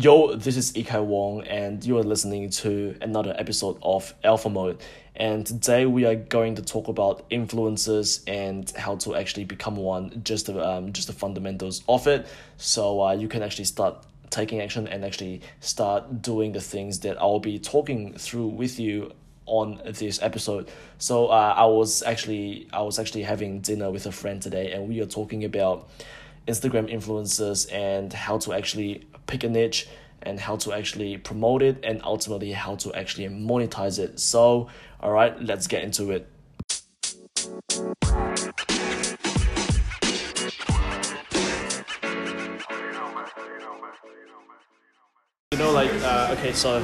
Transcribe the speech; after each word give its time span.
Yo, 0.00 0.34
this 0.34 0.56
is 0.56 0.72
Ikai 0.72 1.04
Wong, 1.04 1.42
and 1.42 1.84
you 1.84 1.98
are 1.98 2.02
listening 2.02 2.48
to 2.48 2.96
another 3.02 3.34
episode 3.36 3.76
of 3.82 4.14
Alpha 4.24 4.48
Mode. 4.48 4.80
And 5.14 5.46
today 5.46 5.84
we 5.84 6.06
are 6.06 6.14
going 6.14 6.54
to 6.54 6.62
talk 6.62 6.88
about 6.88 7.26
influences 7.28 8.24
and 8.26 8.70
how 8.70 8.96
to 8.96 9.14
actually 9.14 9.44
become 9.44 9.76
one, 9.76 10.22
just 10.24 10.46
the, 10.46 10.58
um, 10.66 10.94
just 10.94 11.08
the 11.08 11.12
fundamentals 11.12 11.82
of 11.86 12.06
it. 12.06 12.26
So 12.56 13.02
uh, 13.02 13.12
you 13.12 13.28
can 13.28 13.42
actually 13.42 13.66
start 13.66 14.06
taking 14.30 14.62
action 14.62 14.88
and 14.88 15.04
actually 15.04 15.42
start 15.60 16.22
doing 16.22 16.52
the 16.52 16.62
things 16.62 17.00
that 17.00 17.20
I'll 17.20 17.38
be 17.38 17.58
talking 17.58 18.14
through 18.14 18.46
with 18.46 18.80
you 18.80 19.12
on 19.44 19.82
this 19.84 20.22
episode. 20.22 20.70
So 20.96 21.26
uh, 21.26 21.52
I 21.54 21.66
was 21.66 22.02
actually 22.04 22.68
I 22.72 22.80
was 22.80 22.98
actually 22.98 23.24
having 23.24 23.60
dinner 23.60 23.90
with 23.90 24.06
a 24.06 24.12
friend 24.12 24.40
today, 24.40 24.72
and 24.72 24.88
we 24.88 25.02
are 25.02 25.06
talking 25.06 25.44
about 25.44 25.90
Instagram 26.48 26.90
influencers 26.90 27.70
and 27.72 28.12
how 28.12 28.38
to 28.38 28.52
actually 28.52 29.06
pick 29.30 29.44
a 29.44 29.48
niche 29.48 29.86
and 30.22 30.40
how 30.40 30.56
to 30.56 30.72
actually 30.72 31.16
promote 31.16 31.62
it 31.62 31.78
and 31.82 32.02
ultimately 32.04 32.52
how 32.52 32.74
to 32.74 32.92
actually 32.94 33.28
monetize 33.28 33.98
it. 33.98 34.18
So, 34.20 34.68
all 35.00 35.12
right, 35.12 35.40
let's 35.40 35.66
get 35.66 35.82
into 35.84 36.10
it. 36.10 36.28
You 45.52 45.58
know, 45.58 45.72
like, 45.72 45.90
uh, 46.02 46.34
okay, 46.36 46.52
so 46.52 46.80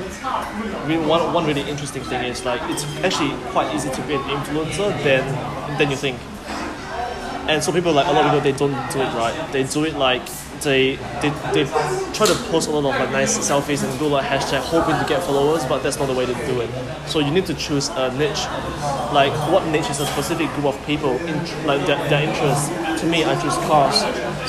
one, 1.06 1.32
one 1.34 1.46
really 1.46 1.62
interesting 1.62 2.02
thing 2.04 2.24
is 2.24 2.44
like 2.44 2.60
it's 2.70 2.84
actually 3.04 3.34
quite 3.50 3.74
easy 3.74 3.90
to 3.90 4.02
be 4.02 4.14
an 4.14 4.22
influencer 4.22 4.90
than 5.02 5.78
than 5.78 5.90
you 5.90 5.96
think 5.96 6.18
and 7.48 7.62
so 7.62 7.72
people 7.72 7.92
like 7.92 8.06
a 8.06 8.12
lot 8.12 8.24
of 8.24 8.32
people 8.32 8.40
they 8.40 8.56
don't 8.56 8.92
do 8.92 9.00
it 9.00 9.14
right. 9.14 9.52
They 9.52 9.64
do 9.64 9.84
it 9.84 9.94
like 9.94 10.22
they 10.62 10.96
they, 11.22 11.30
they 11.54 11.64
try 12.12 12.26
to 12.26 12.34
post 12.50 12.68
a 12.68 12.72
lot 12.72 12.94
of 12.94 13.00
like 13.00 13.10
nice 13.12 13.38
selfies 13.38 13.88
and 13.88 13.98
do 13.98 14.06
like 14.06 14.26
hashtag 14.26 14.60
hoping 14.60 14.96
to 14.96 15.04
get 15.08 15.22
followers, 15.22 15.64
but 15.64 15.82
that's 15.82 15.98
not 15.98 16.06
the 16.06 16.14
way 16.14 16.26
to 16.26 16.34
do 16.46 16.60
it. 16.60 16.70
So 17.06 17.20
you 17.20 17.30
need 17.30 17.46
to 17.46 17.54
choose 17.54 17.88
a 17.90 18.12
niche. 18.16 18.44
Like 19.12 19.32
what 19.52 19.66
niche 19.68 19.90
is 19.90 20.00
a 20.00 20.06
specific 20.06 20.50
group 20.54 20.66
of 20.66 20.86
people 20.86 21.12
in 21.26 21.66
like 21.66 21.86
their, 21.86 21.98
their 22.08 22.28
interests. 22.28 22.68
To 23.00 23.06
me, 23.06 23.24
I 23.24 23.40
choose 23.40 23.56
cars. 23.68 24.00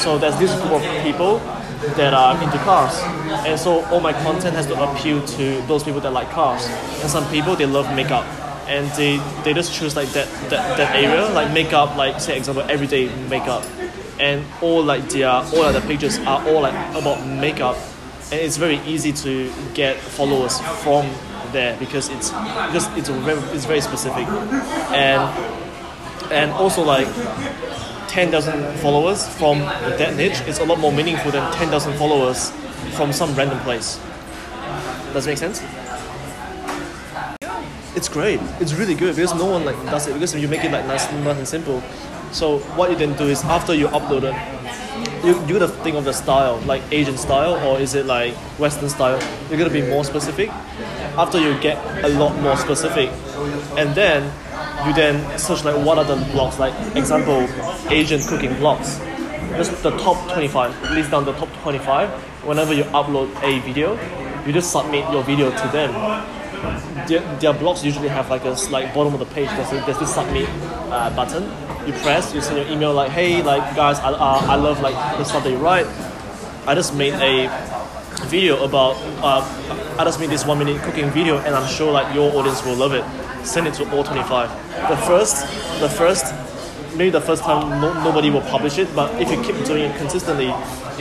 So 0.01 0.17
there's 0.17 0.37
this 0.39 0.53
group 0.61 0.73
of 0.73 1.03
people 1.03 1.39
that 1.95 2.13
are 2.13 2.41
into 2.43 2.57
cars, 2.59 2.97
and 3.45 3.59
so 3.59 3.85
all 3.85 3.99
my 3.99 4.13
content 4.13 4.55
has 4.55 4.65
to 4.65 4.81
appeal 4.81 5.23
to 5.25 5.61
those 5.67 5.83
people 5.83 6.01
that 6.01 6.11
like 6.11 6.29
cars. 6.31 6.65
And 7.01 7.09
some 7.09 7.29
people 7.29 7.55
they 7.55 7.67
love 7.67 7.93
makeup 7.95 8.25
and 8.67 8.89
they, 8.91 9.17
they 9.43 9.53
just 9.53 9.73
choose 9.73 9.95
like 9.95 10.09
that, 10.09 10.27
that, 10.49 10.77
that 10.77 10.95
area 10.95 11.27
like 11.29 11.51
makeup 11.53 11.95
like 11.95 12.19
say 12.19 12.37
example 12.37 12.63
everyday 12.69 13.07
makeup 13.27 13.65
and 14.19 14.45
all 14.61 14.83
like 14.83 15.07
their 15.09 15.29
all 15.29 15.63
of 15.63 15.73
the 15.73 15.81
pages 15.81 16.19
are 16.19 16.45
all 16.47 16.61
like 16.61 16.73
about 16.95 17.25
makeup 17.25 17.77
and 18.31 18.41
it's 18.41 18.57
very 18.57 18.77
easy 18.79 19.13
to 19.13 19.51
get 19.73 19.95
followers 19.97 20.59
from 20.83 21.09
there 21.51 21.77
because 21.77 22.09
it's 22.09 22.31
because 22.31 22.87
it's 22.97 23.09
very 23.09 23.39
it's 23.55 23.65
very 23.65 23.81
specific. 23.81 24.27
And 24.91 25.21
and 26.31 26.51
also 26.51 26.83
like 26.83 27.07
10,000 28.09 28.79
followers 28.79 29.27
from 29.27 29.59
that 29.59 30.15
niche 30.15 30.41
is 30.41 30.59
a 30.59 30.65
lot 30.65 30.79
more 30.79 30.91
meaningful 30.91 31.31
than 31.31 31.53
10,000 31.53 31.93
followers 31.97 32.51
from 32.95 33.13
some 33.13 33.33
random 33.35 33.59
place. 33.59 33.99
Does 35.13 35.25
it 35.25 35.31
make 35.31 35.37
sense 35.37 35.61
it's 37.97 38.07
great. 38.07 38.39
It's 38.59 38.75
really 38.75 38.93
good 38.93 39.15
because 39.15 39.33
no 39.33 39.45
one 39.45 39.65
like 39.65 39.75
does 39.85 40.07
it 40.07 40.13
because 40.13 40.35
you 40.35 40.47
make 40.47 40.63
it 40.63 40.71
like 40.71 40.85
nice, 40.85 41.11
nice 41.11 41.37
and 41.37 41.47
simple. 41.47 41.81
So 42.31 42.59
what 42.77 42.91
you 42.91 42.95
then 42.95 43.17
do 43.17 43.23
is 43.23 43.43
after 43.43 43.73
you 43.73 43.87
upload 43.87 44.23
it, 44.29 44.35
you 45.25 45.33
you 45.47 45.59
gotta 45.59 45.67
think 45.83 45.97
of 45.97 46.05
the 46.05 46.13
style, 46.13 46.57
like 46.67 46.83
Asian 46.91 47.17
style 47.17 47.55
or 47.67 47.79
is 47.79 47.95
it 47.95 48.05
like 48.05 48.35
Western 48.59 48.87
style? 48.87 49.19
You're 49.49 49.57
gonna 49.57 49.73
be 49.73 49.81
more 49.81 50.05
specific. 50.05 50.49
After 51.17 51.39
you 51.39 51.59
get 51.59 51.77
a 52.05 52.09
lot 52.09 52.39
more 52.39 52.55
specific, 52.55 53.09
and 53.81 53.95
then 53.95 54.31
you 54.85 54.93
then 54.93 55.17
search 55.39 55.65
like 55.65 55.83
what 55.83 55.97
are 55.97 56.05
the 56.05 56.17
blogs, 56.33 56.59
like 56.59 56.75
example 56.95 57.49
Asian 57.89 58.21
cooking 58.29 58.51
blogs. 58.61 59.01
Just 59.57 59.81
the 59.81 59.91
top 59.97 60.31
25, 60.33 60.91
list 60.91 61.09
down 61.09 61.25
the 61.25 61.33
top 61.33 61.49
25. 61.63 62.09
Whenever 62.45 62.75
you 62.75 62.83
upload 62.93 63.29
a 63.41 63.59
video, 63.61 63.97
you 64.45 64.53
just 64.53 64.71
submit 64.71 65.09
your 65.11 65.23
video 65.23 65.49
to 65.49 65.67
them 65.69 66.36
their, 67.07 67.21
their 67.39 67.53
blogs 67.53 67.83
usually 67.83 68.07
have 68.07 68.29
like 68.29 68.43
a 68.45 68.55
like 68.69 68.93
bottom 68.93 69.13
of 69.13 69.19
the 69.19 69.25
page. 69.27 69.49
There's, 69.49 69.71
a, 69.71 69.85
there's 69.85 69.99
this 69.99 70.13
submit 70.13 70.47
uh, 70.91 71.15
button. 71.15 71.43
You 71.87 71.93
press 72.01 72.33
you 72.33 72.41
send 72.41 72.57
your 72.57 72.67
email 72.67 72.93
like 72.93 73.11
hey 73.11 73.41
like 73.41 73.75
guys 73.75 73.99
I, 73.99 74.11
uh, 74.11 74.41
I 74.47 74.55
love 74.55 74.81
like 74.81 74.95
the 75.17 75.23
stuff 75.23 75.43
that 75.43 75.51
you 75.51 75.57
write. 75.57 75.85
I 76.67 76.75
just 76.75 76.95
made 76.95 77.13
a 77.13 77.47
video 78.27 78.63
about 78.63 78.95
uh, 79.23 79.95
I 79.99 80.03
just 80.03 80.19
made 80.19 80.29
this 80.29 80.45
one 80.45 80.59
minute 80.59 80.81
cooking 80.81 81.09
video 81.11 81.37
and 81.39 81.55
I'm 81.55 81.67
sure 81.69 81.91
like 81.91 82.13
your 82.13 82.33
audience 82.35 82.63
will 82.65 82.75
love 82.75 82.93
it. 82.93 83.05
Send 83.45 83.67
it 83.67 83.73
to 83.75 83.89
all 83.95 84.03
25 84.03 84.49
the 84.89 84.97
first 84.97 85.41
the 85.79 85.89
first 85.89 86.33
maybe 86.95 87.09
the 87.09 87.21
first 87.21 87.43
time 87.43 87.81
no, 87.81 87.93
nobody 88.03 88.29
will 88.29 88.41
publish 88.41 88.77
it 88.77 88.87
but 88.95 89.09
if 89.21 89.29
you 89.31 89.41
keep 89.43 89.55
doing 89.65 89.83
it 89.83 89.97
consistently 89.97 90.47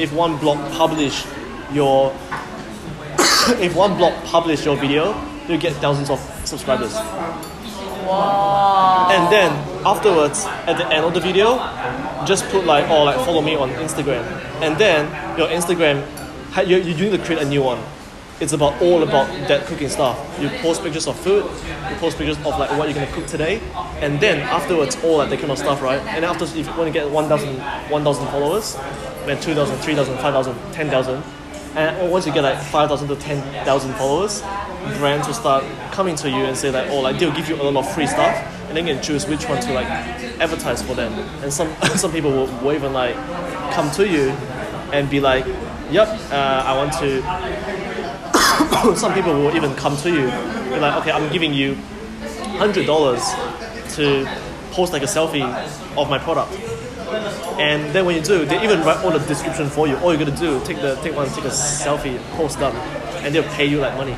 if 0.03 0.13
one 0.13 0.37
blog 0.39 0.59
publish 0.73 1.25
your 1.73 2.11
if 3.61 3.75
one 3.75 3.97
blog 3.97 4.13
publish 4.25 4.65
your 4.65 4.77
video 4.77 5.13
you 5.49 5.59
get 5.59 5.73
thousands 5.75 6.11
of 6.11 6.21
subscribers. 6.45 6.95
Wow. 6.95 9.09
And 9.11 9.33
then 9.33 9.53
afterwards, 9.85 10.45
at 10.45 10.79
the 10.79 10.87
end 10.87 11.05
of 11.05 11.15
the 11.15 11.21
video, 11.21 11.57
just 12.25 12.49
put 12.51 12.65
like, 12.65 12.89
oh, 12.89 13.05
like 13.05 13.17
follow 13.25 13.43
me 13.43 13.57
on 13.57 13.71
Instagram. 13.71 14.25
And 14.63 14.79
then 14.79 15.07
your 15.39 15.49
Instagram, 15.49 16.07
you, 16.67 16.77
you 16.77 16.95
need 16.95 17.19
to 17.19 17.25
create 17.25 17.43
a 17.43 17.49
new 17.49 17.63
one. 17.63 17.83
It's 18.39 18.53
about 18.53 18.81
all 18.83 19.03
about 19.03 19.29
that 19.49 19.67
cooking 19.67 19.89
stuff. 19.89 20.19
You 20.39 20.51
post 20.61 20.83
pictures 20.83 21.07
of 21.07 21.19
food, 21.19 21.45
you 21.91 21.97
post 21.97 22.19
pictures 22.19 22.37
of 22.39 22.59
like 22.59 22.71
what 22.79 22.87
you're 22.87 22.95
gonna 22.95 23.11
cook 23.13 23.27
today, 23.27 23.63
and 24.03 24.21
then 24.21 24.41
afterwards 24.41 24.95
all 25.03 25.19
like 25.19 25.31
that 25.31 25.39
kind 25.39 25.51
of 25.51 25.59
stuff, 25.59 25.81
right? 25.81 26.01
And 26.09 26.23
after 26.23 26.45
if 26.45 26.55
you 26.55 26.77
want 26.77 26.87
to 26.87 26.91
get 26.91 27.11
1,000 27.11 27.59
1,000 27.91 28.27
followers, 28.27 28.75
then 29.25 29.41
2,000, 29.41 29.79
3,000, 29.79 30.19
5,000, 30.19 30.73
10,000, 30.73 31.23
and 31.77 32.11
once 32.11 32.27
you 32.27 32.33
get 32.33 32.43
like 32.43 32.59
5,000 32.59 33.09
to 33.09 33.17
10,000 33.17 33.95
followers, 33.95 34.41
brands 34.97 35.27
will 35.27 35.35
start 35.35 35.63
coming 35.93 36.17
to 36.17 36.31
you 36.31 36.45
and 36.45 36.57
say 36.57 36.71
like, 36.71 36.89
oh, 36.91 37.01
like 37.01 37.19
they'll 37.19 37.35
give 37.35 37.49
you 37.49 37.57
a 37.57 37.63
lot 37.63 37.77
of 37.77 37.95
free 37.95 38.07
stuff, 38.07 38.35
and 38.69 38.77
then 38.77 38.87
you 38.87 38.95
can 38.95 39.03
choose 39.03 39.27
which 39.27 39.47
one 39.49 39.61
to 39.61 39.73
like 39.75 39.87
advertise 40.41 40.83
for 40.83 40.95
them. 40.95 41.13
And 41.43 41.53
some 41.53 41.75
some 41.97 42.13
people 42.13 42.31
will, 42.31 42.47
will 42.63 42.73
even 42.73 42.93
like 42.93 43.15
come 43.73 43.91
to 43.93 44.09
you 44.09 44.31
and 44.93 45.11
be 45.11 45.21
like, 45.21 45.45
yep, 45.91 46.09
uh, 46.31 46.63
I 46.67 46.77
want 46.77 46.93
to. 46.95 47.23
some 48.97 49.13
people 49.13 49.35
will 49.35 49.55
even 49.55 49.75
come 49.75 49.97
to 49.99 50.09
you, 50.11 50.27
be 50.71 50.81
like, 50.81 50.97
okay, 51.03 51.11
I'm 51.11 51.31
giving 51.33 51.53
you 51.53 51.75
hundred 52.57 52.87
dollars 52.87 53.23
to 53.97 54.27
post 54.73 54.93
like 54.93 55.03
a 55.03 55.07
selfie 55.07 55.45
of 55.97 56.09
my 56.09 56.19
product. 56.19 56.53
And 57.59 57.95
then 57.95 58.05
when 58.05 58.17
you 58.17 58.23
do, 58.23 58.45
they 58.45 58.63
even 58.63 58.81
write 58.83 59.05
all 59.05 59.11
the 59.11 59.19
description 59.27 59.69
for 59.69 59.87
you. 59.89 59.97
All 59.99 60.13
you 60.13 60.19
gotta 60.19 60.37
do, 60.37 60.63
take 60.65 60.81
the 60.81 60.95
take 60.97 61.15
one, 61.17 61.29
take 61.31 61.45
a 61.45 61.49
selfie, 61.49 62.19
post 62.33 62.59
them, 62.59 62.75
and 63.25 63.35
they'll 63.35 63.51
pay 63.55 63.67
you 63.67 63.79
like 63.79 63.97
money. 63.97 64.17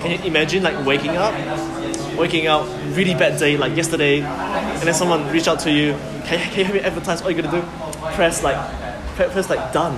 Can 0.00 0.10
you 0.18 0.26
imagine 0.26 0.62
like 0.62 0.84
waking 0.84 1.16
up, 1.16 1.32
waking 2.18 2.46
up, 2.48 2.66
really 2.96 3.14
bad 3.14 3.38
day 3.38 3.56
like 3.56 3.76
yesterday, 3.76 4.20
and 4.20 4.82
then 4.82 4.94
someone 4.94 5.30
reach 5.30 5.48
out 5.48 5.60
to 5.60 5.70
you, 5.70 5.92
can, 6.24 6.38
can 6.52 6.74
you 6.74 6.80
advertise? 6.80 7.22
All 7.22 7.30
you 7.30 7.40
gotta 7.40 7.60
do, 7.60 7.66
press 8.14 8.42
like, 8.42 8.56
press 9.14 9.48
like 9.48 9.72
done. 9.72 9.94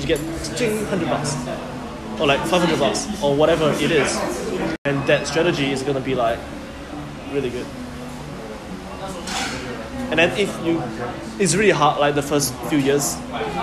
You 0.00 0.06
get 0.06 0.18
hundred 0.88 1.08
bucks, 1.08 1.36
or 2.18 2.26
like 2.26 2.40
five 2.40 2.62
hundred 2.62 2.78
bucks, 2.78 3.06
or 3.22 3.36
whatever 3.36 3.70
it 3.72 3.90
is, 3.90 4.16
and 4.84 5.06
that 5.06 5.26
strategy 5.26 5.70
is 5.70 5.82
gonna 5.82 6.00
be 6.00 6.14
like 6.14 6.38
really 7.32 7.50
good. 7.50 7.66
And 10.10 10.18
then 10.18 10.38
if 10.38 10.64
you, 10.64 10.82
it's 11.38 11.54
really 11.54 11.70
hard. 11.70 12.00
Like 12.00 12.14
the 12.14 12.22
first 12.22 12.54
few 12.68 12.78
years, 12.78 13.16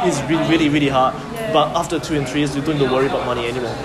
it's 0.06 0.20
really 0.30 0.50
really 0.50 0.70
really 0.70 0.90
hard. 0.90 1.16
But 1.54 1.76
after 1.76 2.00
two 2.00 2.16
and 2.16 2.28
three 2.28 2.42
years, 2.42 2.56
you 2.56 2.62
don't 2.62 2.78
need 2.78 2.88
to 2.88 2.94
worry 2.94 3.08
about 3.08 3.26
money 3.26 3.48
anymore. 3.48 3.76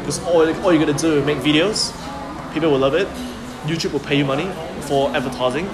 Because 0.00 0.18
all, 0.24 0.42
all 0.64 0.72
you're 0.72 0.84
gonna 0.84 0.98
do 0.98 1.18
is 1.18 1.26
make 1.26 1.38
videos. 1.38 1.92
People 2.52 2.70
will 2.70 2.78
love 2.78 2.94
it. 2.94 3.08
Youtube 3.66 3.92
will 3.92 4.00
pay 4.00 4.16
you 4.16 4.24
money 4.24 4.50
for 4.82 5.14
advertising. 5.14 5.66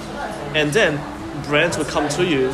And 0.55 0.71
then 0.71 0.99
brands 1.43 1.77
will 1.77 1.85
come 1.85 2.07
to 2.09 2.25
you. 2.25 2.53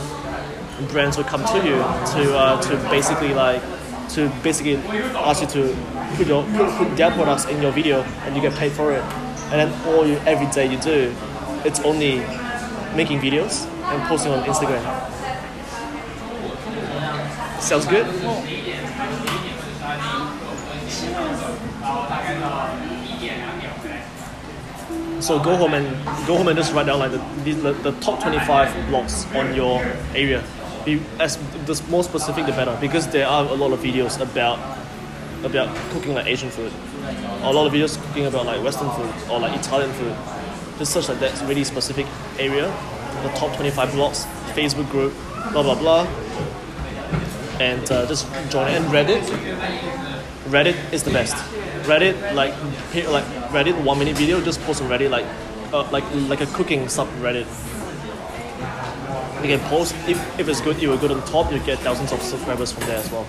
Brands 0.89 1.18
will 1.18 1.24
come 1.24 1.44
to 1.45 1.57
you 1.57 1.77
to 2.13 2.38
uh, 2.38 2.62
to 2.62 2.77
basically 2.89 3.33
like 3.33 3.62
to 4.09 4.30
basically 4.44 4.77
ask 4.77 5.42
you 5.42 5.48
to 5.48 5.75
put 6.15 6.27
your 6.27 6.44
put 6.77 6.95
their 6.95 7.12
products 7.12 7.45
in 7.45 7.62
your 7.62 7.71
video 7.71 8.01
and 8.25 8.36
you 8.36 8.42
get 8.42 8.54
paid 8.54 8.71
for 8.71 8.92
it. 8.92 9.04
And 9.51 9.71
then 9.71 9.88
all 9.88 10.06
you 10.06 10.18
every 10.25 10.48
day 10.48 10.71
you 10.71 10.80
do 10.80 11.15
it's 11.65 11.80
only 11.81 12.19
making 12.97 13.19
videos 13.19 13.65
and 13.91 14.03
posting 14.09 14.31
on 14.33 14.44
instagram 14.44 14.83
sounds 17.61 17.85
good 17.85 18.05
so 25.19 25.39
go 25.39 25.55
home 25.55 25.73
and 25.73 26.05
go 26.27 26.38
home 26.38 26.47
and 26.47 26.57
just 26.57 26.73
write 26.73 26.85
down 26.85 26.99
like 26.99 27.11
the, 27.11 27.17
the, 27.53 27.73
the 27.73 27.91
top 27.99 28.21
25 28.21 28.69
blogs 28.89 29.35
on 29.35 29.53
your 29.55 29.81
area. 30.15 30.44
Be 30.85 31.01
as 31.19 31.38
the 31.65 31.83
more 31.89 32.03
specific 32.03 32.45
the 32.45 32.51
better 32.53 32.77
because 32.79 33.07
there 33.07 33.27
are 33.27 33.45
a 33.45 33.53
lot 33.53 33.73
of 33.73 33.79
videos 33.79 34.21
about 34.21 34.59
about 35.44 35.75
cooking 35.91 36.13
like 36.13 36.27
Asian 36.27 36.49
food. 36.49 36.71
A 37.44 37.51
lot 37.51 37.67
of 37.67 37.73
videos 37.73 38.01
cooking 38.07 38.25
about 38.25 38.45
like 38.45 38.63
Western 38.63 38.89
food 38.91 39.13
or 39.29 39.39
like 39.39 39.59
Italian 39.59 39.91
food. 39.94 40.15
Such 40.83 41.09
like 41.09 41.19
that 41.19 41.41
really 41.47 41.63
specific 41.63 42.06
area. 42.38 42.68
The 43.24 43.29
top 43.29 43.56
25 43.56 43.89
blogs, 43.89 44.25
Facebook 44.53 44.89
group, 44.91 45.13
blah 45.51 45.63
blah 45.63 45.75
blah. 45.75 46.07
And 47.59 47.91
uh, 47.91 48.06
just 48.06 48.27
join 48.50 48.69
and 48.71 48.85
Reddit. 48.85 49.24
Reddit 50.50 50.94
is 50.94 51.03
the 51.03 51.12
best. 51.12 51.35
Reddit 51.88 52.33
like 52.35 52.53
like 53.09 53.25
Reddit 53.51 53.83
one 53.83 53.97
minute 53.97 54.15
video 54.15 54.39
just 54.39 54.62
post 54.62 54.81
on 54.81 54.89
Reddit 54.89 55.09
like 55.09 55.25
uh, 55.74 55.89
like 55.91 56.03
like 56.29 56.41
a 56.41 56.45
cooking 56.47 56.85
subreddit. 56.85 57.47
You 59.41 59.57
can 59.57 59.59
post 59.69 59.95
if, 60.07 60.39
if 60.39 60.47
it's 60.47 60.62
good, 60.62 60.81
you 60.81 60.89
will 60.89 60.97
go 60.97 61.07
to 61.07 61.15
the 61.15 61.21
top. 61.21 61.51
You 61.51 61.59
get 61.59 61.80
thousands 61.80 62.12
of 62.12 62.21
subscribers 62.21 62.71
from 62.71 62.85
there 62.88 62.97
as 62.97 63.12
well. 63.12 63.25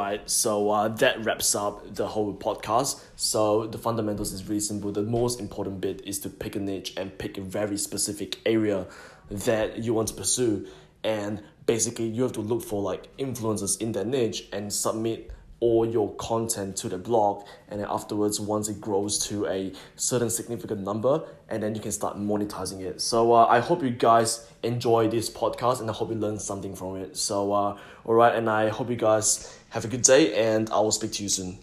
Alright, 0.00 0.30
so 0.30 0.70
uh, 0.70 0.88
that 0.88 1.22
wraps 1.26 1.54
up 1.54 1.94
the 1.94 2.06
whole 2.06 2.34
podcast. 2.34 3.02
So 3.16 3.66
the 3.66 3.76
fundamentals 3.76 4.32
is 4.32 4.48
really 4.48 4.60
simple. 4.60 4.90
The 4.92 5.02
most 5.02 5.40
important 5.40 5.82
bit 5.82 6.00
is 6.06 6.18
to 6.20 6.30
pick 6.30 6.56
a 6.56 6.58
niche 6.58 6.94
and 6.96 7.18
pick 7.18 7.36
a 7.36 7.42
very 7.42 7.76
specific 7.76 8.38
area 8.46 8.86
that 9.30 9.80
you 9.80 9.92
want 9.92 10.08
to 10.08 10.14
pursue. 10.14 10.66
And 11.04 11.42
basically, 11.66 12.06
you 12.06 12.22
have 12.22 12.32
to 12.32 12.40
look 12.40 12.62
for 12.62 12.80
like 12.80 13.14
influencers 13.18 13.78
in 13.78 13.92
that 13.92 14.06
niche 14.06 14.48
and 14.54 14.72
submit 14.72 15.32
all 15.60 15.86
your 15.86 16.14
content 16.14 16.76
to 16.76 16.88
the 16.88 16.96
blog 16.96 17.46
and 17.68 17.80
then 17.80 17.86
afterwards 17.90 18.40
once 18.40 18.68
it 18.70 18.80
grows 18.80 19.18
to 19.18 19.46
a 19.46 19.70
certain 19.96 20.30
significant 20.30 20.80
number 20.80 21.22
and 21.50 21.62
then 21.62 21.74
you 21.74 21.80
can 21.82 21.92
start 21.92 22.16
monetizing 22.16 22.80
it 22.80 22.98
so 22.98 23.34
uh, 23.34 23.44
i 23.44 23.60
hope 23.60 23.82
you 23.82 23.90
guys 23.90 24.50
enjoy 24.62 25.06
this 25.06 25.28
podcast 25.28 25.80
and 25.80 25.90
i 25.90 25.92
hope 25.92 26.08
you 26.08 26.16
learn 26.16 26.38
something 26.38 26.74
from 26.74 26.96
it 26.96 27.14
so 27.14 27.52
uh, 27.52 27.78
all 28.06 28.14
right 28.14 28.34
and 28.34 28.48
i 28.48 28.70
hope 28.70 28.88
you 28.88 28.96
guys 28.96 29.59
have 29.70 29.84
a 29.84 29.88
good 29.88 30.02
day 30.02 30.34
and 30.34 30.70
i 30.70 30.78
will 30.78 30.92
speak 30.92 31.12
to 31.12 31.22
you 31.22 31.28
soon 31.28 31.58